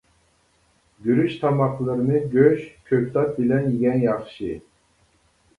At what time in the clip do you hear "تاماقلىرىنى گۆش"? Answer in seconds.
1.43-2.63